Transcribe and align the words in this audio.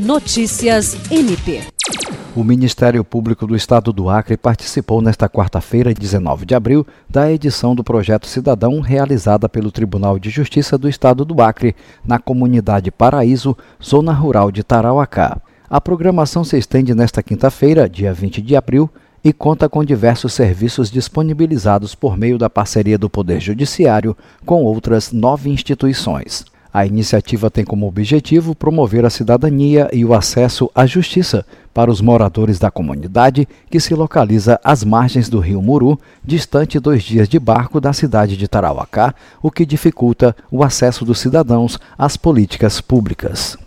Notícias 0.00 0.96
MP. 1.10 1.60
O 2.34 2.42
Ministério 2.42 3.04
Público 3.04 3.46
do 3.46 3.54
Estado 3.54 3.92
do 3.92 4.08
Acre 4.08 4.34
participou 4.34 5.02
nesta 5.02 5.28
quarta-feira, 5.28 5.92
19 5.92 6.46
de 6.46 6.54
abril, 6.54 6.86
da 7.06 7.30
edição 7.30 7.74
do 7.74 7.84
Projeto 7.84 8.26
Cidadão 8.26 8.80
realizada 8.80 9.46
pelo 9.46 9.70
Tribunal 9.70 10.18
de 10.18 10.30
Justiça 10.30 10.78
do 10.78 10.88
Estado 10.88 11.22
do 11.22 11.42
Acre, 11.42 11.76
na 12.02 12.18
comunidade 12.18 12.90
Paraíso, 12.90 13.54
zona 13.84 14.10
rural 14.10 14.50
de 14.50 14.62
Tarauacá. 14.62 15.38
A 15.68 15.78
programação 15.82 16.44
se 16.44 16.56
estende 16.56 16.94
nesta 16.94 17.22
quinta-feira, 17.22 17.86
dia 17.86 18.14
20 18.14 18.40
de 18.40 18.56
abril, 18.56 18.88
e 19.22 19.34
conta 19.34 19.68
com 19.68 19.84
diversos 19.84 20.32
serviços 20.32 20.90
disponibilizados 20.90 21.94
por 21.94 22.16
meio 22.16 22.38
da 22.38 22.48
parceria 22.48 22.96
do 22.96 23.10
Poder 23.10 23.38
Judiciário 23.38 24.16
com 24.46 24.64
outras 24.64 25.12
nove 25.12 25.50
instituições. 25.50 26.49
A 26.72 26.86
iniciativa 26.86 27.50
tem 27.50 27.64
como 27.64 27.86
objetivo 27.86 28.54
promover 28.54 29.04
a 29.04 29.10
cidadania 29.10 29.88
e 29.92 30.04
o 30.04 30.14
acesso 30.14 30.70
à 30.72 30.86
justiça 30.86 31.44
para 31.74 31.90
os 31.90 32.00
moradores 32.00 32.58
da 32.58 32.70
comunidade 32.70 33.48
que 33.68 33.80
se 33.80 33.94
localiza 33.94 34.60
às 34.62 34.84
margens 34.84 35.28
do 35.28 35.40
rio 35.40 35.60
Muru, 35.60 35.98
distante 36.24 36.78
dois 36.78 37.02
dias 37.02 37.28
de 37.28 37.38
barco 37.38 37.80
da 37.80 37.92
cidade 37.92 38.36
de 38.36 38.46
Tarauacá, 38.46 39.14
o 39.42 39.50
que 39.50 39.66
dificulta 39.66 40.34
o 40.50 40.62
acesso 40.62 41.04
dos 41.04 41.18
cidadãos 41.18 41.78
às 41.98 42.16
políticas 42.16 42.80
públicas. 42.80 43.58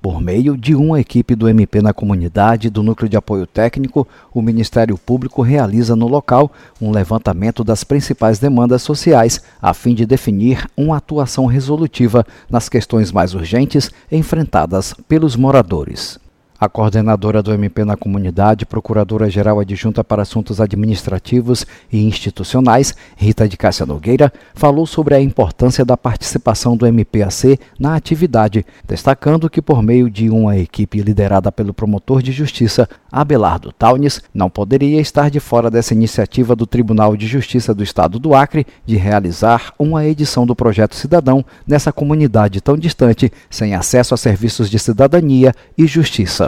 Por 0.00 0.20
meio 0.20 0.56
de 0.56 0.76
uma 0.76 1.00
equipe 1.00 1.34
do 1.34 1.48
MP 1.48 1.82
na 1.82 1.92
comunidade 1.92 2.70
do 2.70 2.84
Núcleo 2.84 3.08
de 3.08 3.16
Apoio 3.16 3.48
Técnico, 3.48 4.06
o 4.32 4.40
Ministério 4.40 4.96
Público 4.96 5.42
realiza 5.42 5.96
no 5.96 6.06
local 6.06 6.52
um 6.80 6.92
levantamento 6.92 7.64
das 7.64 7.82
principais 7.82 8.38
demandas 8.38 8.80
sociais, 8.82 9.42
a 9.60 9.74
fim 9.74 9.96
de 9.96 10.06
definir 10.06 10.68
uma 10.76 10.98
atuação 10.98 11.46
resolutiva 11.46 12.24
nas 12.48 12.68
questões 12.68 13.10
mais 13.10 13.34
urgentes 13.34 13.90
enfrentadas 14.10 14.94
pelos 15.08 15.34
moradores. 15.34 16.16
A 16.60 16.68
coordenadora 16.68 17.40
do 17.40 17.52
MP 17.52 17.84
na 17.84 17.96
comunidade, 17.96 18.66
procuradora-geral 18.66 19.60
adjunta 19.60 20.02
para 20.02 20.22
assuntos 20.22 20.60
administrativos 20.60 21.64
e 21.92 22.02
institucionais, 22.02 22.96
Rita 23.16 23.48
de 23.48 23.56
Cássia 23.56 23.86
Nogueira, 23.86 24.32
falou 24.54 24.84
sobre 24.84 25.14
a 25.14 25.20
importância 25.20 25.84
da 25.84 25.96
participação 25.96 26.76
do 26.76 26.84
MPAC 26.84 27.60
na 27.78 27.94
atividade, 27.94 28.66
destacando 28.88 29.48
que 29.48 29.62
por 29.62 29.84
meio 29.84 30.10
de 30.10 30.28
uma 30.28 30.56
equipe 30.56 31.00
liderada 31.00 31.52
pelo 31.52 31.72
promotor 31.72 32.20
de 32.20 32.32
justiça, 32.32 32.88
Abelardo 33.10 33.70
Taunes, 33.70 34.20
não 34.34 34.50
poderia 34.50 35.00
estar 35.00 35.30
de 35.30 35.38
fora 35.38 35.70
dessa 35.70 35.94
iniciativa 35.94 36.56
do 36.56 36.66
Tribunal 36.66 37.16
de 37.16 37.28
Justiça 37.28 37.72
do 37.72 37.84
Estado 37.84 38.18
do 38.18 38.34
Acre 38.34 38.66
de 38.84 38.96
realizar 38.96 39.72
uma 39.78 40.04
edição 40.04 40.44
do 40.44 40.56
projeto 40.56 40.96
Cidadão 40.96 41.44
nessa 41.64 41.92
comunidade 41.92 42.60
tão 42.60 42.76
distante, 42.76 43.32
sem 43.48 43.76
acesso 43.76 44.12
a 44.12 44.16
serviços 44.16 44.68
de 44.68 44.78
cidadania 44.80 45.54
e 45.76 45.86
justiça. 45.86 46.47